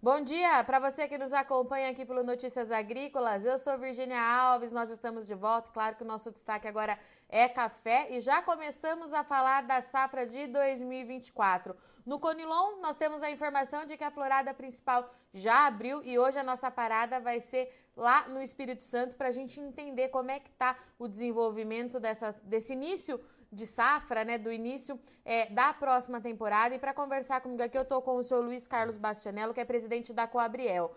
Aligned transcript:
Bom 0.00 0.22
dia 0.22 0.62
para 0.62 0.78
você 0.78 1.08
que 1.08 1.18
nos 1.18 1.32
acompanha 1.32 1.90
aqui 1.90 2.06
pelo 2.06 2.22
Notícias 2.22 2.70
Agrícolas. 2.70 3.44
Eu 3.44 3.58
sou 3.58 3.76
Virginia 3.76 4.22
Alves, 4.22 4.70
nós 4.70 4.92
estamos 4.92 5.26
de 5.26 5.34
volta. 5.34 5.72
Claro 5.72 5.96
que 5.96 6.04
o 6.04 6.06
nosso 6.06 6.30
destaque 6.30 6.68
agora 6.68 6.96
é 7.28 7.48
café 7.48 8.06
e 8.08 8.20
já 8.20 8.40
começamos 8.40 9.12
a 9.12 9.24
falar 9.24 9.64
da 9.64 9.82
safra 9.82 10.24
de 10.24 10.46
2024. 10.46 11.74
No 12.06 12.20
Conilon, 12.20 12.80
nós 12.80 12.96
temos 12.96 13.24
a 13.24 13.30
informação 13.32 13.84
de 13.86 13.96
que 13.96 14.04
a 14.04 14.10
florada 14.12 14.54
principal 14.54 15.12
já 15.34 15.66
abriu 15.66 16.00
e 16.04 16.16
hoje 16.16 16.38
a 16.38 16.44
nossa 16.44 16.70
parada 16.70 17.18
vai 17.18 17.40
ser 17.40 17.68
lá 17.96 18.28
no 18.28 18.40
Espírito 18.40 18.84
Santo 18.84 19.16
para 19.16 19.26
a 19.26 19.32
gente 19.32 19.58
entender 19.58 20.10
como 20.10 20.30
é 20.30 20.38
que 20.38 20.48
está 20.48 20.78
o 20.96 21.08
desenvolvimento 21.08 21.98
dessa, 21.98 22.30
desse 22.44 22.72
início 22.72 23.20
de 23.50 23.66
safra, 23.66 24.24
né, 24.24 24.38
do 24.38 24.52
início 24.52 24.98
é, 25.24 25.46
da 25.46 25.72
próxima 25.72 26.20
temporada. 26.20 26.74
E 26.74 26.78
para 26.78 26.92
conversar 26.92 27.40
comigo 27.40 27.62
aqui, 27.62 27.76
eu 27.76 27.82
estou 27.82 28.02
com 28.02 28.16
o 28.16 28.22
senhor 28.22 28.44
Luiz 28.44 28.66
Carlos 28.66 28.96
Bastianello, 28.96 29.54
que 29.54 29.60
é 29.60 29.64
presidente 29.64 30.12
da 30.12 30.26
Coabriel. 30.26 30.94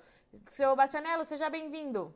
Senhor 0.47 0.75
Bastianello, 0.75 1.25
seja 1.25 1.49
bem-vindo. 1.49 2.13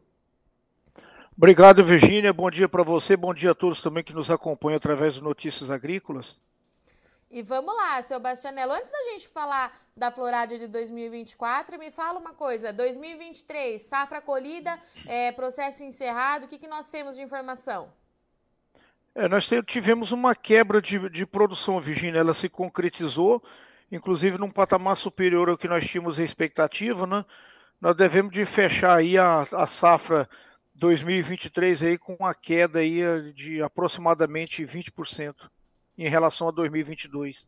Obrigado, 1.37 1.83
Virgínia. 1.83 2.31
Bom 2.31 2.49
dia 2.49 2.69
para 2.69 2.83
você, 2.83 3.17
bom 3.17 3.33
dia 3.33 3.51
a 3.51 3.55
todos 3.55 3.81
também 3.81 4.03
que 4.03 4.13
nos 4.13 4.31
acompanham 4.31 4.77
através 4.77 5.15
de 5.15 5.21
Notícias 5.21 5.69
Agrícolas. 5.69 6.39
E 7.29 7.41
vamos 7.41 7.75
lá, 7.75 8.01
seu 8.01 8.19
Bastianello. 8.19 8.71
Antes 8.71 8.91
da 8.91 9.03
gente 9.11 9.27
falar 9.27 9.85
da 9.97 10.11
Florádia 10.11 10.57
de 10.57 10.67
2024, 10.67 11.77
me 11.77 11.91
fala 11.91 12.19
uma 12.19 12.33
coisa: 12.33 12.71
2023, 12.71 13.81
safra 13.81 14.21
colhida, 14.21 14.79
é, 15.05 15.33
processo 15.33 15.83
encerrado, 15.83 16.45
o 16.45 16.47
que, 16.47 16.57
que 16.57 16.67
nós 16.67 16.87
temos 16.87 17.15
de 17.15 17.21
informação? 17.21 17.91
É, 19.15 19.29
nós 19.29 19.47
tivemos 19.65 20.11
uma 20.11 20.35
quebra 20.35 20.81
de, 20.81 21.09
de 21.09 21.25
produção, 21.25 21.79
Virginia, 21.79 22.19
ela 22.19 22.33
se 22.33 22.49
concretizou, 22.49 23.41
inclusive 23.89 24.37
num 24.37 24.51
patamar 24.51 24.97
superior 24.97 25.47
ao 25.47 25.57
que 25.57 25.69
nós 25.69 25.87
tínhamos 25.87 26.19
a 26.19 26.23
expectativa, 26.23 27.07
né? 27.07 27.23
Nós 27.79 27.95
devemos 27.95 28.33
de 28.33 28.43
fechar 28.43 28.97
aí 28.97 29.17
a, 29.17 29.47
a 29.53 29.65
safra 29.65 30.29
2023 30.73 31.83
aí 31.83 31.97
com 31.97 32.13
uma 32.15 32.35
queda 32.35 32.79
aí 32.79 33.31
de 33.31 33.63
aproximadamente 33.63 34.65
20% 34.65 35.49
em 35.97 36.09
relação 36.09 36.49
a 36.49 36.51
2022. 36.51 37.45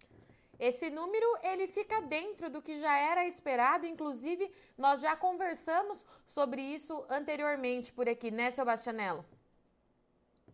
Esse 0.57 0.89
número 0.89 1.25
ele 1.43 1.67
fica 1.67 2.01
dentro 2.01 2.49
do 2.49 2.61
que 2.61 2.79
já 2.79 2.97
era 2.97 3.27
esperado, 3.27 3.85
inclusive 3.85 4.49
nós 4.77 5.01
já 5.01 5.17
conversamos 5.17 6.05
sobre 6.25 6.61
isso 6.61 7.05
anteriormente 7.09 7.91
por 7.91 8.07
aqui, 8.07 8.31
né, 8.31 8.49
seu 8.51 8.63
Bastianello? 8.63 9.25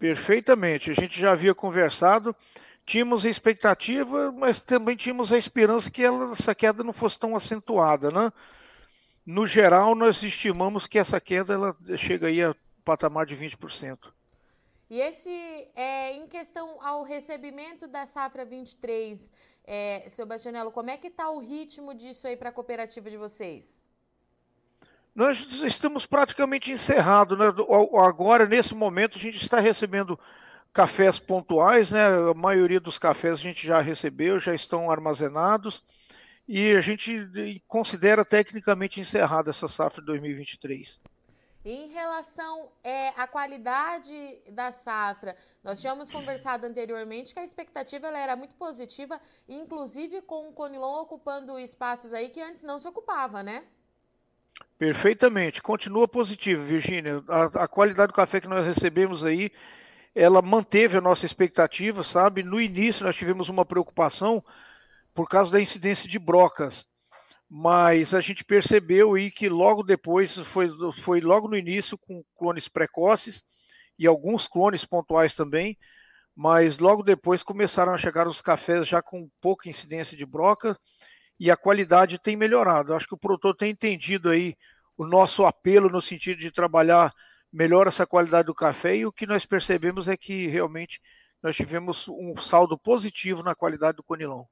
Perfeitamente. 0.04 0.92
A 0.92 0.94
gente 0.94 1.18
já 1.18 1.32
havia 1.32 1.56
conversado, 1.56 2.36
tínhamos 2.86 3.26
a 3.26 3.30
expectativa, 3.30 4.34
mas 4.34 4.60
também 4.60 4.98
tínhamos 4.98 5.32
a 5.32 5.38
esperança 5.38 5.90
que 5.90 6.04
ela, 6.04 6.34
essa 6.34 6.54
queda 6.54 6.84
não 6.84 6.92
fosse 6.92 7.18
tão 7.18 7.38
acentuada, 7.38 8.12
né? 8.12 8.34
No 9.26 9.48
geral, 9.48 9.96
nós 9.96 10.22
estimamos 10.22 10.88
que 10.88 11.00
essa 11.00 11.22
queda 11.22 11.54
ela 11.54 11.74
chega 11.96 12.28
aí 12.28 12.44
a 12.44 12.54
patamar 12.84 13.26
de 13.26 13.34
20%. 13.38 14.12
E 14.90 15.00
esse, 15.00 15.32
é, 15.74 16.12
em 16.12 16.28
questão 16.28 16.86
ao 16.86 17.04
recebimento 17.04 17.88
da 17.88 18.06
safra 18.06 18.44
23, 18.44 19.32
é, 19.64 20.04
seu 20.10 20.26
Bastianello, 20.26 20.74
como 20.74 20.90
é 20.90 20.98
que 20.98 21.08
está 21.08 21.30
o 21.30 21.40
ritmo 21.40 21.94
disso 21.94 22.28
aí 22.28 22.36
para 22.36 22.50
a 22.50 22.52
cooperativa 22.52 23.10
de 23.10 23.16
vocês? 23.16 23.82
Nós 25.16 25.40
estamos 25.62 26.06
praticamente 26.06 26.72
encerrados, 26.72 27.38
né? 27.38 27.46
Agora, 28.04 28.48
nesse 28.48 28.74
momento, 28.74 29.18
a 29.18 29.22
gente 29.22 29.38
está 29.38 29.60
recebendo 29.60 30.20
cafés 30.74 31.20
pontuais, 31.20 31.92
né? 31.92 32.04
A 32.08 32.34
maioria 32.34 32.80
dos 32.80 32.98
cafés 32.98 33.36
a 33.36 33.42
gente 33.42 33.66
já 33.66 33.80
recebeu, 33.80 34.40
já 34.40 34.56
estão 34.56 34.90
armazenados 34.90 35.84
e 36.48 36.76
a 36.76 36.82
gente 36.82 37.64
considera 37.68 38.26
tecnicamente 38.26 39.00
encerrada 39.00 39.52
essa 39.52 39.68
safra 39.68 40.04
2023. 40.04 41.00
Em 41.66 41.88
relação 41.94 42.72
é, 42.84 43.10
à 43.10 43.26
qualidade 43.26 44.42
da 44.50 44.72
safra, 44.72 45.38
nós 45.64 45.80
tínhamos 45.80 46.10
conversado 46.10 46.66
anteriormente 46.66 47.34
que 47.34 47.40
a 47.40 47.44
expectativa 47.44 48.08
era 48.08 48.36
muito 48.36 48.56
positiva, 48.56 49.22
inclusive 49.48 50.22
com 50.24 50.50
o 50.50 50.54
Conilon 50.54 51.04
ocupando 51.04 51.58
espaços 51.58 52.14
aí 52.14 52.28
que 52.28 52.42
antes 52.42 52.64
não 52.64 52.78
se 52.78 52.88
ocupava, 52.88 53.42
né? 53.42 53.64
Perfeitamente, 54.78 55.62
continua 55.62 56.08
positivo, 56.08 56.64
Virgínia. 56.64 57.24
A, 57.28 57.64
a, 57.64 57.68
qualidade 57.68 58.12
do 58.12 58.16
café 58.16 58.42
que 58.42 58.48
nós 58.48 58.66
recebemos 58.66 59.24
aí, 59.24 59.52
ela 60.16 60.42
manteve 60.42 60.98
a 60.98 61.02
nossa 61.02 61.26
expectativa, 61.26 62.04
sabe? 62.04 62.44
No 62.44 62.60
início 62.60 63.06
nós 63.06 63.16
tivemos 63.16 63.50
uma 63.50 63.66
preocupação 63.66 64.44
por 65.14 65.28
causa 65.30 65.52
da 65.52 65.62
incidência 65.62 66.10
de 66.10 66.18
brocas, 66.18 66.88
mas 67.50 68.14
a 68.16 68.20
gente 68.20 68.44
percebeu 68.44 69.14
aí 69.14 69.30
que 69.30 69.48
logo 69.48 69.84
depois, 69.84 70.38
foi, 70.40 70.70
foi 70.94 71.22
logo 71.22 71.48
no 71.48 71.56
início 71.56 71.98
com 71.98 72.24
clones 72.36 72.68
precoces 72.68 73.44
e 73.98 74.08
alguns 74.08 74.48
clones 74.48 74.84
pontuais 74.84 75.36
também, 75.36 75.78
mas 76.36 76.80
logo 76.80 77.04
depois 77.04 77.44
começaram 77.44 77.94
a 77.94 77.98
chegar 77.98 78.28
os 78.28 78.42
cafés 78.42 78.88
já 78.88 79.04
com 79.04 79.30
pouca 79.40 79.70
incidência 79.70 80.18
de 80.18 80.26
broca 80.26 80.76
e 81.40 81.52
a 81.52 81.58
qualidade 81.58 82.20
tem 82.20 82.36
melhorado. 82.36 82.94
Acho 82.94 83.08
que 83.08 83.16
o 83.16 83.18
produtor 83.18 83.56
tem 83.56 83.72
entendido 83.72 84.30
aí 84.30 84.56
o 84.98 85.06
nosso 85.06 85.46
apelo 85.46 85.90
no 85.90 86.02
sentido 86.02 86.40
de 86.40 86.52
trabalhar 86.52 87.14
melhor 87.52 87.88
essa 87.88 88.06
qualidade 88.06 88.48
do 88.48 88.56
café 88.56 88.96
e 88.96 89.06
o 89.06 89.12
que 89.12 89.28
nós 89.28 89.46
percebemos 89.46 90.08
é 90.08 90.18
que 90.18 90.48
realmente 90.48 91.00
nós 91.42 91.56
tivemos 91.56 92.08
um 92.08 92.36
saldo 92.38 92.78
positivo 92.78 93.44
na 93.44 93.54
qualidade 93.54 93.98
do 93.98 94.04
conilon. 94.04 94.46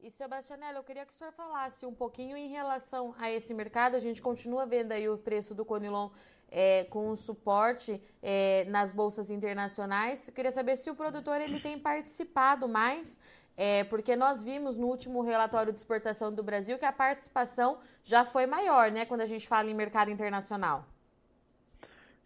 E, 0.00 0.10
Sebastianello, 0.10 0.78
eu 0.78 0.84
queria 0.84 1.06
que 1.06 1.12
o 1.12 1.16
senhor 1.16 1.32
falasse 1.32 1.86
um 1.86 1.94
pouquinho 1.94 2.36
em 2.36 2.48
relação 2.48 3.14
a 3.18 3.30
esse 3.30 3.54
mercado. 3.54 3.96
A 3.96 4.00
gente 4.00 4.20
continua 4.20 4.66
vendo 4.66 4.92
aí 4.92 5.08
o 5.08 5.16
preço 5.16 5.54
do 5.54 5.64
conilon 5.64 6.10
é, 6.50 6.84
com 6.84 7.14
suporte 7.16 8.02
é, 8.22 8.64
nas 8.66 8.92
bolsas 8.92 9.30
internacionais. 9.30 10.28
Eu 10.28 10.34
queria 10.34 10.52
saber 10.52 10.76
se 10.76 10.90
o 10.90 10.94
produtor 10.94 11.40
ele 11.40 11.58
tem 11.58 11.78
participado 11.78 12.68
mais 12.68 13.18
é, 13.56 13.84
porque 13.84 14.16
nós 14.16 14.42
vimos 14.42 14.76
no 14.76 14.86
último 14.86 15.22
relatório 15.22 15.72
de 15.72 15.78
exportação 15.78 16.32
do 16.32 16.42
Brasil 16.42 16.78
que 16.78 16.84
a 16.84 16.92
participação 16.92 17.78
já 18.02 18.24
foi 18.24 18.46
maior, 18.46 18.90
né, 18.90 19.04
quando 19.04 19.20
a 19.20 19.26
gente 19.26 19.46
fala 19.46 19.70
em 19.70 19.74
mercado 19.74 20.10
internacional. 20.10 20.86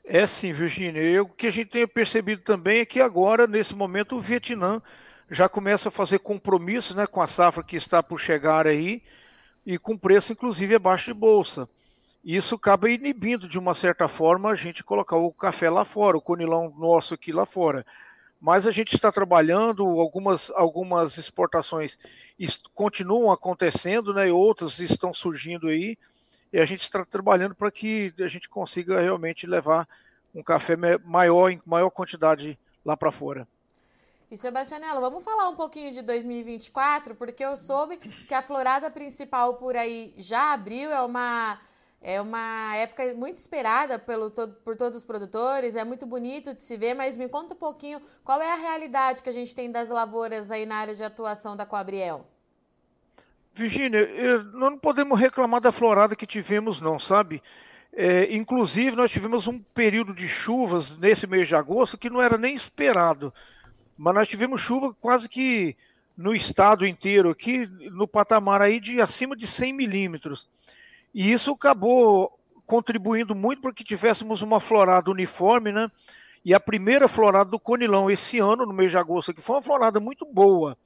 É 0.04 0.26
sim, 0.26 0.52
Virginia. 0.52 1.22
o 1.22 1.28
que 1.28 1.46
a 1.46 1.50
gente 1.50 1.68
tem 1.68 1.86
percebido 1.86 2.42
também 2.42 2.80
é 2.80 2.86
que 2.86 2.98
agora, 2.98 3.46
nesse 3.46 3.74
momento, 3.74 4.16
o 4.16 4.20
Vietnã 4.20 4.80
já 5.30 5.50
começa 5.50 5.90
a 5.90 5.92
fazer 5.92 6.20
compromissos 6.20 6.96
né, 6.96 7.06
com 7.06 7.20
a 7.20 7.26
safra 7.26 7.62
que 7.62 7.76
está 7.76 8.02
por 8.02 8.18
chegar 8.18 8.66
aí 8.66 9.02
e 9.66 9.76
com 9.76 9.98
preço, 9.98 10.32
inclusive, 10.32 10.74
abaixo 10.74 11.12
de 11.12 11.14
bolsa. 11.14 11.68
Isso 12.24 12.54
acaba 12.54 12.90
inibindo, 12.90 13.46
de 13.46 13.58
uma 13.58 13.74
certa 13.74 14.08
forma, 14.08 14.50
a 14.50 14.54
gente 14.54 14.82
colocar 14.82 15.16
o 15.16 15.30
café 15.30 15.68
lá 15.68 15.84
fora, 15.84 16.16
o 16.16 16.22
conilão 16.22 16.72
nosso 16.78 17.12
aqui 17.12 17.30
lá 17.30 17.44
fora 17.44 17.84
mas 18.40 18.66
a 18.66 18.70
gente 18.70 18.94
está 18.94 19.10
trabalhando, 19.10 19.84
algumas, 19.84 20.50
algumas 20.50 21.18
exportações 21.18 21.98
continuam 22.72 23.32
acontecendo, 23.32 24.14
né, 24.14 24.28
e 24.28 24.30
outras 24.30 24.78
estão 24.78 25.12
surgindo 25.12 25.68
aí, 25.68 25.98
e 26.52 26.58
a 26.58 26.64
gente 26.64 26.82
está 26.82 27.04
trabalhando 27.04 27.54
para 27.54 27.70
que 27.70 28.14
a 28.20 28.28
gente 28.28 28.48
consiga 28.48 29.00
realmente 29.00 29.46
levar 29.46 29.88
um 30.34 30.42
café 30.42 30.76
maior, 31.04 31.50
em 31.50 31.60
maior 31.66 31.90
quantidade 31.90 32.58
lá 32.84 32.96
para 32.96 33.10
fora. 33.10 33.46
E 34.30 34.36
Sebastianello, 34.36 35.00
vamos 35.00 35.24
falar 35.24 35.48
um 35.48 35.56
pouquinho 35.56 35.90
de 35.90 36.02
2024, 36.02 37.14
porque 37.14 37.42
eu 37.42 37.56
soube 37.56 37.96
que 37.96 38.34
a 38.34 38.42
florada 38.42 38.90
principal 38.90 39.54
por 39.54 39.74
aí 39.74 40.14
já 40.18 40.52
abriu, 40.52 40.92
é 40.92 41.00
uma 41.00 41.58
é 42.00 42.20
uma 42.20 42.76
época 42.76 43.12
muito 43.14 43.38
esperada 43.38 43.98
pelo, 43.98 44.30
por 44.30 44.76
todos 44.76 44.98
os 44.98 45.04
produtores, 45.04 45.74
é 45.74 45.84
muito 45.84 46.06
bonito 46.06 46.54
de 46.54 46.62
se 46.62 46.76
ver, 46.76 46.94
mas 46.94 47.16
me 47.16 47.28
conta 47.28 47.54
um 47.54 47.56
pouquinho 47.56 48.00
qual 48.24 48.40
é 48.40 48.52
a 48.52 48.56
realidade 48.56 49.22
que 49.22 49.28
a 49.28 49.32
gente 49.32 49.54
tem 49.54 49.70
das 49.70 49.88
lavouras 49.88 50.50
aí 50.50 50.64
na 50.64 50.76
área 50.76 50.94
de 50.94 51.02
atuação 51.02 51.56
da 51.56 51.66
Coabriel. 51.66 52.26
Virginia, 53.52 54.06
não 54.54 54.78
podemos 54.78 55.18
reclamar 55.18 55.60
da 55.60 55.72
florada 55.72 56.14
que 56.14 56.26
tivemos, 56.26 56.80
não, 56.80 56.98
sabe? 56.98 57.42
É, 57.92 58.32
inclusive, 58.32 58.94
nós 58.94 59.10
tivemos 59.10 59.48
um 59.48 59.58
período 59.58 60.14
de 60.14 60.28
chuvas 60.28 60.96
nesse 60.96 61.26
mês 61.26 61.48
de 61.48 61.56
agosto 61.56 61.98
que 61.98 62.08
não 62.08 62.22
era 62.22 62.38
nem 62.38 62.54
esperado, 62.54 63.34
mas 63.96 64.14
nós 64.14 64.28
tivemos 64.28 64.60
chuva 64.60 64.94
quase 65.00 65.28
que 65.28 65.76
no 66.16 66.32
estado 66.32 66.86
inteiro 66.86 67.30
aqui, 67.30 67.66
no 67.90 68.06
patamar 68.06 68.62
aí 68.62 68.78
de 68.78 69.00
acima 69.00 69.34
de 69.34 69.48
100 69.48 69.72
milímetros. 69.72 70.48
E 71.14 71.32
isso 71.32 71.52
acabou 71.52 72.38
contribuindo 72.66 73.34
muito 73.34 73.62
para 73.62 73.72
que 73.72 73.82
tivéssemos 73.82 74.42
uma 74.42 74.60
florada 74.60 75.10
uniforme, 75.10 75.72
né? 75.72 75.90
E 76.44 76.54
a 76.54 76.60
primeira 76.60 77.08
florada 77.08 77.50
do 77.50 77.58
Conilão 77.58 78.10
esse 78.10 78.38
ano, 78.38 78.66
no 78.66 78.72
mês 78.72 78.90
de 78.90 78.98
agosto, 78.98 79.34
que 79.34 79.40
foi 79.40 79.56
uma 79.56 79.62
florada 79.62 79.98
muito 79.98 80.24
boa. 80.24 80.76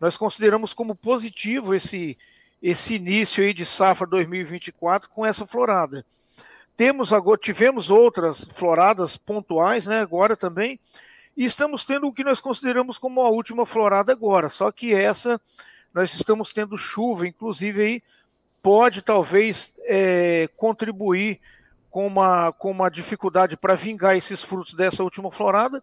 Nós 0.00 0.16
consideramos 0.16 0.74
como 0.74 0.96
positivo 0.96 1.74
esse, 1.74 2.18
esse 2.60 2.94
início 2.94 3.42
aí 3.42 3.54
de 3.54 3.64
safra 3.64 4.06
2024 4.06 5.08
com 5.08 5.24
essa 5.24 5.46
florada. 5.46 6.04
Temos 6.76 7.12
agora, 7.12 7.38
tivemos 7.38 7.88
outras 7.88 8.44
floradas 8.44 9.16
pontuais, 9.16 9.86
né, 9.86 10.00
agora 10.00 10.36
também, 10.36 10.80
e 11.36 11.44
estamos 11.44 11.84
tendo 11.84 12.06
o 12.06 12.12
que 12.12 12.24
nós 12.24 12.40
consideramos 12.40 12.98
como 12.98 13.20
a 13.20 13.28
última 13.28 13.64
florada 13.64 14.12
agora, 14.12 14.48
só 14.48 14.72
que 14.72 14.94
essa 14.94 15.40
nós 15.92 16.14
estamos 16.14 16.52
tendo 16.52 16.76
chuva, 16.76 17.26
inclusive 17.26 17.82
aí 17.82 18.02
pode 18.62 19.02
talvez 19.02 19.72
é, 19.80 20.48
contribuir 20.56 21.40
com 21.90 22.06
uma, 22.06 22.52
com 22.52 22.70
uma 22.70 22.88
dificuldade 22.88 23.56
para 23.56 23.74
vingar 23.74 24.16
esses 24.16 24.42
frutos 24.42 24.74
dessa 24.74 25.02
última 25.02 25.30
florada, 25.30 25.82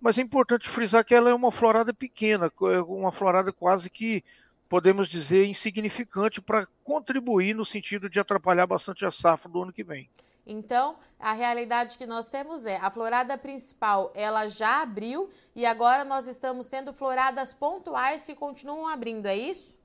mas 0.00 0.16
é 0.16 0.22
importante 0.22 0.68
frisar 0.68 1.04
que 1.04 1.14
ela 1.14 1.28
é 1.28 1.34
uma 1.34 1.50
florada 1.50 1.92
pequena, 1.92 2.50
uma 2.86 3.12
florada 3.12 3.52
quase 3.52 3.90
que 3.90 4.24
podemos 4.68 5.08
dizer 5.08 5.44
insignificante 5.46 6.40
para 6.40 6.66
contribuir 6.82 7.54
no 7.54 7.64
sentido 7.64 8.08
de 8.08 8.18
atrapalhar 8.18 8.66
bastante 8.66 9.04
a 9.04 9.10
safra 9.10 9.50
do 9.50 9.62
ano 9.62 9.72
que 9.72 9.84
vem. 9.84 10.08
Então, 10.46 10.96
a 11.18 11.32
realidade 11.32 11.96
que 11.96 12.06
nós 12.06 12.28
temos 12.28 12.66
é, 12.66 12.76
a 12.76 12.90
florada 12.90 13.36
principal, 13.38 14.12
ela 14.14 14.46
já 14.46 14.82
abriu 14.82 15.30
e 15.56 15.64
agora 15.64 16.04
nós 16.04 16.26
estamos 16.26 16.68
tendo 16.68 16.92
floradas 16.92 17.54
pontuais 17.54 18.26
que 18.26 18.34
continuam 18.34 18.86
abrindo, 18.86 19.26
é 19.26 19.36
isso? 19.36 19.76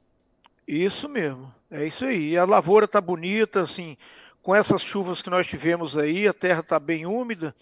Isso 0.71 1.09
mesmo, 1.09 1.51
é 1.71 1.87
isso 1.87 2.05
aí. 2.05 2.37
A 2.37 2.45
lavoura 2.45 2.85
está 2.85 3.01
bonita, 3.01 3.61
assim, 3.61 3.97
com 4.39 4.55
essas 4.55 4.83
chuvas 4.83 5.19
que 5.19 5.27
nós 5.27 5.47
tivemos 5.47 5.97
aí, 5.97 6.27
a 6.27 6.31
terra 6.31 6.59
está 6.59 6.79
bem 6.79 7.07
úmida 7.07 7.55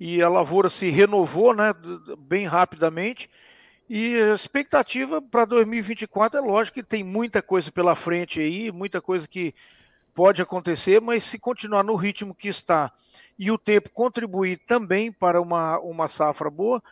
e 0.00 0.20
a 0.20 0.28
lavoura 0.28 0.68
se 0.68 0.90
renovou, 0.90 1.54
né, 1.54 1.72
bem 2.18 2.48
rapidamente. 2.48 3.30
E 3.88 4.16
a 4.16 4.34
expectativa 4.34 5.22
para 5.22 5.44
2024 5.44 6.40
é 6.40 6.42
lógico 6.42 6.74
que 6.74 6.82
tem 6.82 7.04
muita 7.04 7.40
coisa 7.40 7.70
pela 7.70 7.94
frente 7.94 8.40
aí, 8.40 8.72
muita 8.72 9.00
coisa 9.00 9.28
que 9.28 9.54
pode 10.12 10.42
acontecer, 10.42 11.00
mas 11.00 11.22
se 11.22 11.38
continuar 11.38 11.84
no 11.84 11.94
ritmo 11.94 12.34
que 12.34 12.48
está 12.48 12.90
e 13.38 13.52
o 13.52 13.56
tempo 13.56 13.88
contribuir 13.90 14.58
também 14.66 15.12
para 15.12 15.40
uma, 15.40 15.78
uma 15.78 16.08
safra 16.08 16.50
boa, 16.50 16.82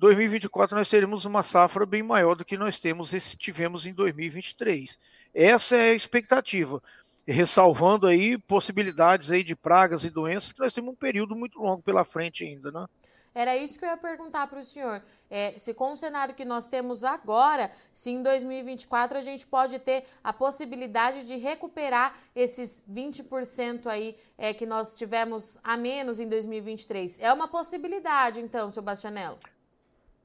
2024 0.00 0.74
nós 0.74 0.88
teremos 0.88 1.26
uma 1.26 1.42
safra 1.42 1.84
bem 1.84 2.02
maior 2.02 2.34
do 2.34 2.42
que 2.42 2.56
nós 2.56 2.78
temos 2.78 3.10
tivemos 3.36 3.84
em 3.84 3.92
2023. 3.92 4.98
Essa 5.34 5.76
é 5.76 5.90
a 5.90 5.94
expectativa, 5.94 6.82
ressalvando 7.26 8.06
aí 8.06 8.38
possibilidades 8.38 9.30
aí 9.30 9.44
de 9.44 9.54
pragas 9.54 10.02
e 10.02 10.10
doenças, 10.10 10.54
nós 10.58 10.72
temos 10.72 10.94
um 10.94 10.96
período 10.96 11.36
muito 11.36 11.60
longo 11.60 11.82
pela 11.82 12.02
frente 12.02 12.42
ainda, 12.42 12.72
né? 12.72 12.86
Era 13.34 13.54
isso 13.58 13.78
que 13.78 13.84
eu 13.84 13.90
ia 13.90 13.96
perguntar 13.96 14.46
para 14.46 14.58
o 14.58 14.64
senhor. 14.64 15.02
É, 15.28 15.52
se 15.58 15.74
com 15.74 15.92
o 15.92 15.96
cenário 15.96 16.34
que 16.34 16.46
nós 16.46 16.66
temos 16.66 17.04
agora, 17.04 17.70
se 17.92 18.10
em 18.10 18.22
2024 18.22 19.18
a 19.18 19.22
gente 19.22 19.46
pode 19.46 19.78
ter 19.78 20.04
a 20.24 20.32
possibilidade 20.32 21.26
de 21.26 21.36
recuperar 21.36 22.16
esses 22.34 22.82
20% 22.90 23.86
aí 23.86 24.16
é, 24.38 24.54
que 24.54 24.64
nós 24.64 24.96
tivemos 24.96 25.58
a 25.62 25.76
menos 25.76 26.18
em 26.20 26.26
2023. 26.26 27.18
É 27.20 27.30
uma 27.32 27.46
possibilidade, 27.46 28.40
então, 28.40 28.70
seu 28.70 28.82
Bastianello? 28.82 29.38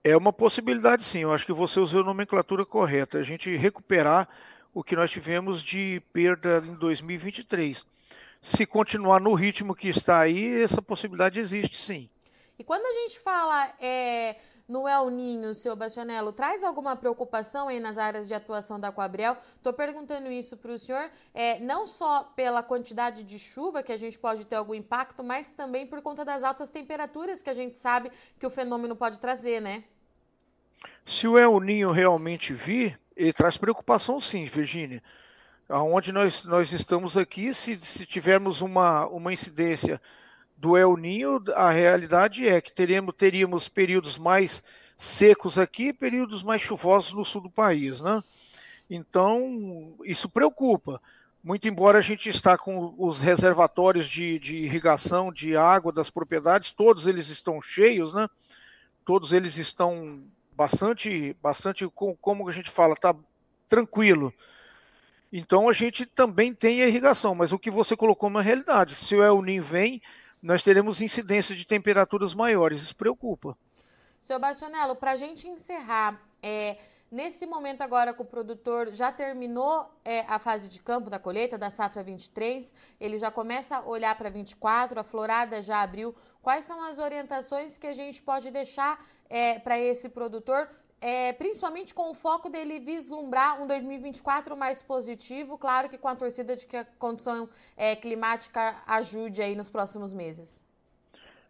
É 0.08 0.16
uma 0.16 0.32
possibilidade, 0.32 1.04
sim. 1.04 1.24
Eu 1.24 1.34
acho 1.34 1.48
que 1.48 1.52
você 1.52 1.80
usou 1.80 2.02
a 2.02 2.04
nomenclatura 2.04 2.64
correta. 2.64 3.18
A 3.18 3.24
gente 3.24 3.56
recuperar 3.58 4.30
o 4.72 4.84
que 4.84 4.96
nós 4.96 5.10
tivemos 5.10 5.64
de 5.64 6.00
perda 6.14 6.62
em 6.64 6.76
2023. 6.76 7.84
Se 8.40 8.68
continuar 8.68 9.20
no 9.20 9.34
ritmo 9.34 9.74
que 9.74 9.88
está 9.88 10.20
aí, 10.20 10.62
essa 10.62 10.80
possibilidade 10.80 11.40
existe, 11.40 11.82
sim. 11.82 12.08
E 12.60 12.64
quando 12.64 12.86
a 12.86 12.94
gente 13.02 13.20
fala 13.20 13.74
é, 13.82 14.36
no 14.68 14.88
El 14.88 15.10
Ninho, 15.10 15.56
seu 15.56 15.76
Bastianello, 15.76 16.32
traz 16.32 16.64
alguma 16.64 16.96
preocupação 16.96 17.68
aí 17.68 17.80
nas 17.80 17.98
áreas 17.98 18.28
de 18.28 18.36
atuação 18.36 18.80
da 18.80 18.92
Coabriel? 18.92 19.36
Estou 19.58 19.74
perguntando 19.74 20.32
isso 20.32 20.56
para 20.56 20.72
o 20.72 20.78
senhor, 20.78 21.10
é, 21.34 21.60
não 21.62 21.88
só 21.88 22.32
pela 22.36 22.62
quantidade 22.62 23.24
de 23.24 23.40
chuva 23.40 23.82
que 23.82 23.92
a 23.92 23.98
gente 23.98 24.20
pode 24.20 24.46
ter 24.46 24.56
algum 24.56 24.76
impacto, 24.76 25.24
mas 25.24 25.52
também 25.52 25.88
por 25.88 26.00
conta 26.04 26.24
das 26.24 26.44
altas 26.44 26.70
temperaturas 26.70 27.42
que 27.42 27.50
a 27.50 27.56
gente 27.56 27.80
sabe 27.80 28.12
que 28.38 28.46
o 28.46 28.52
fenômeno 28.52 28.96
pode 28.96 29.20
trazer, 29.20 29.60
né? 29.60 29.84
Se 31.06 31.28
o 31.28 31.38
El 31.38 31.60
Ninho 31.60 31.92
realmente 31.92 32.54
vir, 32.54 33.00
ele 33.16 33.34
traz 33.34 33.58
preocupação 33.58 34.20
sim, 34.20 34.46
Virgínia. 34.46 35.02
Aonde 35.70 36.12
nós, 36.12 36.44
nós 36.46 36.72
estamos 36.72 37.18
aqui, 37.18 37.54
se, 37.54 37.78
se 37.78 38.06
tivermos 38.06 38.62
uma, 38.62 39.06
uma 39.08 39.34
incidência 39.34 40.02
do 40.58 40.78
El 40.78 40.96
Ninho, 40.98 41.44
a 41.56 41.72
realidade 41.72 42.48
é 42.48 42.62
que 42.62 42.72
teríamos, 42.72 43.16
teríamos 43.16 43.68
períodos 43.68 44.18
mais 44.18 44.64
secos 44.98 45.60
aqui, 45.60 45.92
períodos 45.92 46.44
mais 46.44 46.62
chuvosos 46.62 47.14
no 47.14 47.26
sul 47.26 47.42
do 47.42 47.50
país, 47.50 48.00
né? 48.00 48.24
Então, 48.90 49.96
isso 50.04 50.30
preocupa. 50.30 51.02
Muito 51.44 51.68
embora 51.68 52.00
a 52.00 52.02
gente 52.02 52.30
está 52.30 52.58
com 52.58 52.96
os 52.98 53.20
reservatórios 53.20 54.08
de, 54.08 54.40
de 54.40 54.58
irrigação 54.58 55.32
de 55.32 55.56
água 55.56 55.92
das 55.92 56.10
propriedades, 56.10 56.72
todos 56.72 57.06
eles 57.06 57.30
estão 57.30 57.62
cheios, 57.62 58.14
né? 58.14 58.28
Todos 59.06 59.34
eles 59.34 59.58
estão 59.58 60.24
bastante, 60.56 61.36
bastante, 61.42 61.88
como 62.22 62.48
a 62.48 62.52
gente 62.52 62.72
fala, 62.72 62.94
está 62.94 63.16
tranquilo. 63.68 64.34
Então 65.32 65.68
a 65.68 65.74
gente 65.74 66.06
também 66.06 66.54
tem 66.54 66.82
a 66.82 66.88
irrigação, 66.88 67.36
mas 67.36 67.52
o 67.52 67.60
que 67.60 67.70
você 67.70 67.96
colocou 67.96 68.28
é 68.28 68.32
uma 68.32 68.42
realidade. 68.42 68.96
Se 68.96 69.16
o 69.16 69.24
El 69.24 69.42
Ninho 69.42 69.64
vem, 69.64 70.02
nós 70.42 70.64
teremos 70.64 71.02
incidência 71.02 71.56
de 71.56 71.66
temperaturas 71.66 72.34
maiores. 72.34 72.82
Isso 72.82 72.96
preocupa. 72.96 73.58
Seu 74.22 74.40
Bastianello, 74.40 74.96
para 74.96 75.12
a 75.12 75.16
gente 75.16 75.48
encerrar, 75.48 76.20
é, 76.42 76.78
nesse 77.12 77.46
momento 77.46 77.82
agora 77.82 78.14
que 78.14 78.22
o 78.22 78.26
produtor 78.26 78.94
já 78.94 79.12
terminou 79.12 79.92
é, 80.04 80.22
a 80.22 80.40
fase 80.40 80.70
de 80.70 80.80
campo 80.80 81.10
da 81.10 81.20
colheita 81.20 81.58
da 81.58 81.70
safra 81.70 82.02
23, 82.02 82.74
ele 83.00 83.18
já 83.18 83.30
começa 83.30 83.78
a 83.78 83.86
olhar 83.86 84.16
para 84.16 84.30
24, 84.30 85.00
a 85.00 85.04
florada 85.04 85.62
já 85.62 85.82
abriu. 85.82 86.16
Quais 86.42 86.64
são 86.64 86.82
as 86.82 86.98
orientações 86.98 87.78
que 87.78 87.88
a 87.88 87.94
gente 87.94 88.22
pode 88.22 88.50
deixar 88.52 89.04
é, 89.30 89.60
para 89.60 89.80
esse 89.80 90.10
produtor 90.10 90.68
é, 91.02 91.34
principalmente 91.34 91.94
com 91.94 92.10
o 92.10 92.16
foco 92.16 92.50
dele 92.50 92.80
vislumbrar 92.80 93.62
um 93.62 93.68
2024 93.68 94.56
mais 94.58 94.82
positivo, 94.82 95.58
claro 95.58 95.88
que 95.90 96.00
com 96.00 96.08
a 96.08 96.16
torcida 96.16 96.56
de 96.56 96.66
que 96.66 96.78
a 96.78 96.86
condição 96.98 97.48
é, 97.78 97.96
climática 97.96 98.76
ajude 98.88 99.42
aí 99.42 99.56
nos 99.56 99.70
próximos 99.70 100.14
meses. 100.14 100.64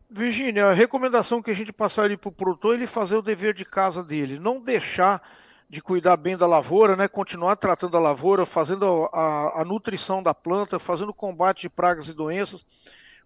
Virgínia, 0.10 0.68
a 0.68 0.74
recomendação 0.74 1.42
que 1.42 1.51
a 1.51 1.56
gente 1.56 1.72
passaria 1.72 2.18
para 2.18 2.27
o 2.30 2.31
produtor 2.31 2.74
é 2.74 2.77
ele 2.77 2.88
fazer 2.88 3.16
o 3.16 3.22
dever 3.22 3.54
de 3.54 3.63
casa 3.63 4.04
dele, 4.04 4.39
não 4.39 4.60
deixar 4.60 5.22
de 5.69 5.81
cuidar 5.81 6.18
bem 6.18 6.38
da 6.38 6.45
lavoura, 6.45 6.95
né? 6.95 7.07
continuar 7.07 7.56
tratando 7.56 7.98
a 7.98 8.00
lavoura, 8.00 8.45
fazendo 8.45 9.10
a, 9.12 9.19
a, 9.19 9.62
a 9.62 9.66
nutrição 9.66 10.22
da 10.22 10.33
planta, 10.33 10.77
fazendo 10.77 11.13
combate 11.13 11.62
de 11.62 11.69
pragas 11.69 12.07
e 12.07 12.13
doenças, 12.13 12.66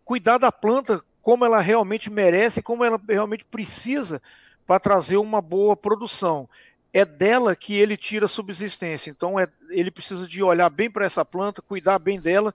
cuidar 0.06 0.38
da 0.38 0.52
planta 0.52 1.04
como 1.22 1.46
ela 1.46 1.60
realmente 1.60 2.10
merece, 2.10 2.62
como 2.62 2.84
ela 2.84 3.00
realmente 3.08 3.46
precisa 3.46 4.22
para 4.66 4.80
trazer 4.80 5.18
uma 5.18 5.42
boa 5.42 5.76
produção. 5.76 6.48
É 6.94 7.06
dela 7.06 7.56
que 7.56 7.76
ele 7.76 7.98
tira 7.98 8.26
a 8.26 8.30
subsistência. 8.30 9.10
Então 9.10 9.40
é, 9.40 9.48
ele 9.70 9.92
precisa 9.92 10.28
de 10.28 10.42
olhar 10.42 10.70
bem 10.70 10.90
para 10.90 11.06
essa 11.06 11.24
planta, 11.24 11.62
cuidar 11.62 12.00
bem 12.00 12.20
dela, 12.20 12.54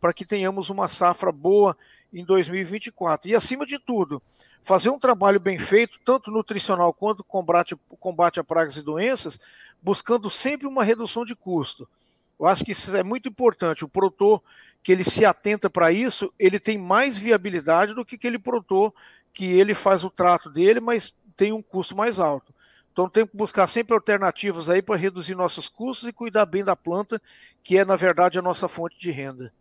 para 0.00 0.12
que 0.12 0.24
tenhamos 0.24 0.70
uma 0.70 0.88
safra 0.88 1.30
boa 1.30 1.76
em 2.12 2.24
2024. 2.24 3.28
E 3.28 3.34
acima 3.34 3.66
de 3.66 3.78
tudo, 3.78 4.22
fazer 4.62 4.90
um 4.90 4.98
trabalho 4.98 5.38
bem 5.38 5.58
feito, 5.58 5.98
tanto 6.04 6.30
nutricional 6.30 6.92
quanto 6.92 7.22
combate, 7.22 7.76
combate 8.00 8.40
a 8.40 8.44
pragas 8.44 8.76
e 8.76 8.82
doenças, 8.82 9.38
buscando 9.82 10.30
sempre 10.30 10.66
uma 10.66 10.82
redução 10.82 11.24
de 11.24 11.36
custo. 11.36 11.88
Eu 12.38 12.46
acho 12.46 12.64
que 12.64 12.72
isso 12.72 12.96
é 12.96 13.02
muito 13.02 13.28
importante. 13.28 13.84
O 13.84 13.88
produtor 13.88 14.42
que 14.82 14.92
ele 14.92 15.04
se 15.04 15.24
atenta 15.24 15.68
para 15.68 15.90
isso, 15.90 16.32
ele 16.38 16.60
tem 16.60 16.78
mais 16.78 17.16
viabilidade 17.16 17.94
do 17.94 18.04
que 18.04 18.14
aquele 18.16 18.38
produtor 18.38 18.94
que 19.32 19.44
ele 19.44 19.74
faz 19.74 20.04
o 20.04 20.10
trato 20.10 20.48
dele, 20.48 20.80
mas 20.80 21.14
tem 21.36 21.52
um 21.52 21.62
custo 21.62 21.96
mais 21.96 22.20
alto. 22.20 22.54
Então 22.92 23.08
tem 23.08 23.26
que 23.26 23.36
buscar 23.36 23.66
sempre 23.66 23.94
alternativas 23.94 24.70
aí 24.70 24.80
para 24.80 24.96
reduzir 24.96 25.34
nossos 25.34 25.68
custos 25.68 26.08
e 26.08 26.12
cuidar 26.12 26.46
bem 26.46 26.64
da 26.64 26.74
planta, 26.74 27.20
que 27.62 27.76
é 27.76 27.84
na 27.84 27.96
verdade 27.96 28.38
a 28.38 28.42
nossa 28.42 28.68
fonte 28.68 28.98
de 28.98 29.10
renda. 29.10 29.52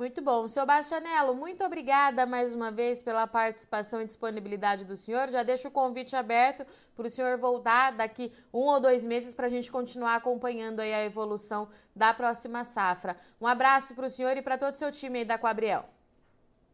Muito 0.00 0.22
bom. 0.22 0.48
Seu 0.48 0.64
Bastianello, 0.64 1.34
muito 1.34 1.62
obrigada 1.62 2.24
mais 2.24 2.54
uma 2.54 2.70
vez 2.70 3.02
pela 3.02 3.26
participação 3.26 4.00
e 4.00 4.06
disponibilidade 4.06 4.86
do 4.86 4.96
senhor. 4.96 5.28
Já 5.28 5.42
deixo 5.42 5.68
o 5.68 5.70
convite 5.70 6.16
aberto 6.16 6.64
para 6.96 7.06
o 7.06 7.10
senhor 7.10 7.36
voltar 7.36 7.92
daqui 7.92 8.32
um 8.50 8.60
ou 8.60 8.80
dois 8.80 9.04
meses 9.04 9.34
para 9.34 9.44
a 9.44 9.50
gente 9.50 9.70
continuar 9.70 10.14
acompanhando 10.14 10.80
aí 10.80 10.94
a 10.94 11.04
evolução 11.04 11.68
da 11.94 12.14
próxima 12.14 12.64
safra. 12.64 13.14
Um 13.38 13.46
abraço 13.46 13.94
para 13.94 14.06
o 14.06 14.08
senhor 14.08 14.34
e 14.38 14.40
para 14.40 14.56
todo 14.56 14.72
o 14.72 14.78
seu 14.78 14.90
time 14.90 15.18
aí 15.18 15.24
da 15.26 15.36
Coabriel. 15.36 15.84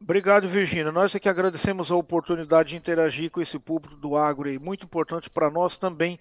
Obrigado, 0.00 0.48
Virginia. 0.48 0.92
Nós 0.92 1.12
é 1.12 1.18
que 1.18 1.28
agradecemos 1.28 1.90
a 1.90 1.96
oportunidade 1.96 2.68
de 2.68 2.76
interagir 2.76 3.28
com 3.32 3.40
esse 3.40 3.58
público 3.58 3.96
do 3.96 4.16
agro 4.16 4.48
e 4.48 4.56
muito 4.56 4.84
importante 4.84 5.28
para 5.28 5.50
nós 5.50 5.76
também 5.76 6.16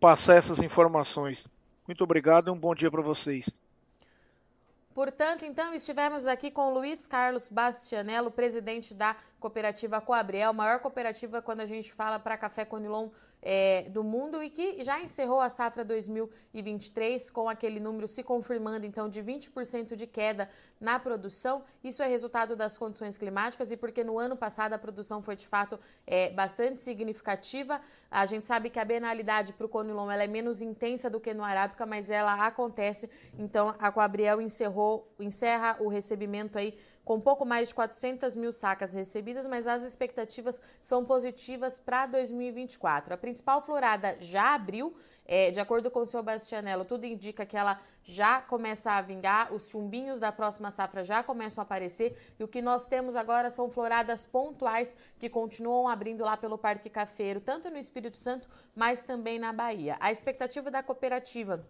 passar 0.00 0.34
essas 0.34 0.58
informações. 0.58 1.46
Muito 1.86 2.02
obrigado 2.02 2.48
e 2.48 2.50
um 2.50 2.58
bom 2.58 2.74
dia 2.74 2.90
para 2.90 3.00
vocês. 3.00 3.48
Portanto, 4.98 5.44
então, 5.44 5.72
estivemos 5.72 6.26
aqui 6.26 6.50
com 6.50 6.74
Luiz 6.74 7.06
Carlos 7.06 7.48
Bastianello, 7.48 8.32
presidente 8.32 8.92
da 8.92 9.14
cooperativa 9.38 10.00
Coabriel, 10.00 10.52
maior 10.52 10.80
cooperativa 10.80 11.40
quando 11.40 11.60
a 11.60 11.66
gente 11.66 11.92
fala 11.92 12.18
para 12.18 12.36
café 12.36 12.64
Conilon 12.64 13.10
é, 13.40 13.82
do 13.90 14.02
mundo 14.02 14.42
e 14.42 14.50
que 14.50 14.82
já 14.82 15.00
encerrou 15.00 15.40
a 15.40 15.48
safra 15.48 15.84
2023 15.84 17.30
com 17.30 17.48
aquele 17.48 17.78
número 17.78 18.08
se 18.08 18.22
confirmando 18.22 18.84
então 18.84 19.08
de 19.08 19.22
20% 19.22 19.94
de 19.94 20.06
queda 20.06 20.48
na 20.80 20.98
produção. 20.98 21.62
Isso 21.82 22.02
é 22.02 22.08
resultado 22.08 22.56
das 22.56 22.76
condições 22.76 23.16
climáticas 23.16 23.70
e 23.70 23.76
porque 23.76 24.02
no 24.02 24.18
ano 24.18 24.36
passado 24.36 24.72
a 24.72 24.78
produção 24.78 25.22
foi 25.22 25.36
de 25.36 25.46
fato 25.46 25.78
é, 26.06 26.30
bastante 26.30 26.82
significativa. 26.82 27.80
A 28.10 28.26
gente 28.26 28.46
sabe 28.46 28.70
que 28.70 28.78
a 28.78 28.84
benalidade 28.84 29.52
para 29.52 29.66
o 29.66 29.68
Conilon 29.68 30.10
ela 30.10 30.24
é 30.24 30.28
menos 30.28 30.60
intensa 30.60 31.08
do 31.08 31.20
que 31.20 31.32
no 31.32 31.44
Arábica, 31.44 31.86
mas 31.86 32.10
ela 32.10 32.44
acontece. 32.44 33.08
Então 33.38 33.74
a 33.78 33.92
Coabriel 33.92 34.40
encerrou, 34.40 35.08
encerra 35.18 35.76
o 35.78 35.88
recebimento 35.88 36.58
aí 36.58 36.76
com 37.08 37.18
pouco 37.18 37.46
mais 37.46 37.68
de 37.68 37.74
400 37.74 38.36
mil 38.36 38.52
sacas 38.52 38.92
recebidas, 38.92 39.46
mas 39.46 39.66
as 39.66 39.82
expectativas 39.82 40.60
são 40.78 41.06
positivas 41.06 41.78
para 41.78 42.04
2024. 42.04 43.14
A 43.14 43.16
principal 43.16 43.62
florada 43.62 44.18
já 44.20 44.54
abriu, 44.54 44.94
é, 45.24 45.50
de 45.50 45.58
acordo 45.58 45.90
com 45.90 46.00
o 46.00 46.06
seu 46.06 46.22
Bastianello, 46.22 46.84
tudo 46.84 47.06
indica 47.06 47.46
que 47.46 47.56
ela 47.56 47.80
já 48.04 48.42
começa 48.42 48.92
a 48.92 49.00
vingar, 49.00 49.54
os 49.54 49.70
chumbinhos 49.70 50.20
da 50.20 50.30
próxima 50.30 50.70
safra 50.70 51.02
já 51.02 51.22
começam 51.22 51.62
a 51.62 51.64
aparecer 51.64 52.14
e 52.38 52.44
o 52.44 52.48
que 52.48 52.60
nós 52.60 52.86
temos 52.86 53.16
agora 53.16 53.50
são 53.50 53.70
floradas 53.70 54.26
pontuais 54.26 54.94
que 55.18 55.30
continuam 55.30 55.88
abrindo 55.88 56.22
lá 56.22 56.36
pelo 56.36 56.58
Parque 56.58 56.90
Cafeiro, 56.90 57.40
tanto 57.40 57.70
no 57.70 57.78
Espírito 57.78 58.18
Santo, 58.18 58.46
mas 58.76 59.02
também 59.02 59.38
na 59.38 59.50
Bahia. 59.50 59.96
A 59.98 60.12
expectativa 60.12 60.70
da 60.70 60.82
cooperativa 60.82 61.66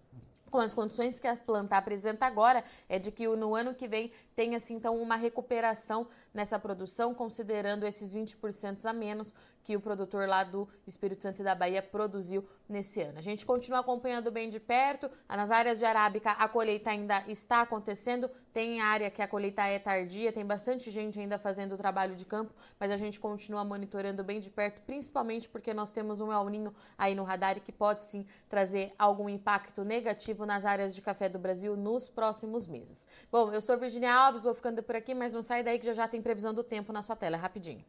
com 0.50 0.58
as 0.58 0.74
condições 0.74 1.18
que 1.18 1.26
a 1.26 1.36
planta 1.36 1.76
apresenta 1.76 2.26
agora, 2.26 2.64
é 2.88 2.98
de 2.98 3.10
que 3.10 3.26
no 3.28 3.54
ano 3.54 3.74
que 3.74 3.88
vem 3.88 4.10
tenha-se 4.34 4.72
então 4.72 4.96
uma 4.96 5.16
recuperação 5.16 6.06
nessa 6.32 6.58
produção, 6.58 7.14
considerando 7.14 7.86
esses 7.86 8.14
20% 8.14 8.84
a 8.84 8.92
menos 8.92 9.34
que 9.68 9.76
o 9.76 9.80
produtor 9.82 10.26
lá 10.26 10.44
do 10.44 10.66
Espírito 10.86 11.22
Santo 11.22 11.42
e 11.42 11.44
da 11.44 11.54
Bahia 11.54 11.82
produziu 11.82 12.42
nesse 12.66 13.02
ano. 13.02 13.18
A 13.18 13.20
gente 13.20 13.44
continua 13.44 13.80
acompanhando 13.80 14.30
bem 14.30 14.48
de 14.48 14.58
perto. 14.58 15.10
Nas 15.28 15.50
áreas 15.50 15.78
de 15.78 15.84
arábica, 15.84 16.30
a 16.30 16.48
colheita 16.48 16.88
ainda 16.88 17.22
está 17.28 17.60
acontecendo. 17.60 18.30
Tem 18.50 18.80
área 18.80 19.10
que 19.10 19.20
a 19.20 19.28
colheita 19.28 19.66
é 19.66 19.78
tardia, 19.78 20.32
tem 20.32 20.42
bastante 20.42 20.90
gente 20.90 21.20
ainda 21.20 21.36
fazendo 21.36 21.74
o 21.74 21.76
trabalho 21.76 22.16
de 22.16 22.24
campo, 22.24 22.54
mas 22.80 22.90
a 22.90 22.96
gente 22.96 23.20
continua 23.20 23.62
monitorando 23.62 24.24
bem 24.24 24.40
de 24.40 24.50
perto, 24.50 24.80
principalmente 24.86 25.46
porque 25.50 25.74
nós 25.74 25.90
temos 25.90 26.22
um 26.22 26.32
El 26.32 26.48
Ninho 26.48 26.74
aí 26.96 27.14
no 27.14 27.22
radar 27.22 27.60
que 27.60 27.70
pode 27.70 28.06
sim 28.06 28.24
trazer 28.48 28.94
algum 28.98 29.28
impacto 29.28 29.84
negativo 29.84 30.46
nas 30.46 30.64
áreas 30.64 30.94
de 30.94 31.02
café 31.02 31.28
do 31.28 31.38
Brasil 31.38 31.76
nos 31.76 32.08
próximos 32.08 32.66
meses. 32.66 33.06
Bom, 33.30 33.52
eu 33.52 33.60
sou 33.60 33.78
Virginia 33.78 34.14
Alves, 34.14 34.44
vou 34.44 34.54
ficando 34.54 34.82
por 34.82 34.96
aqui, 34.96 35.14
mas 35.14 35.30
não 35.30 35.42
sai 35.42 35.62
daí 35.62 35.78
que 35.78 35.84
já 35.84 35.92
já 35.92 36.08
tem 36.08 36.22
previsão 36.22 36.54
do 36.54 36.64
tempo 36.64 36.90
na 36.90 37.02
sua 37.02 37.16
tela, 37.16 37.36
rapidinho. 37.36 37.84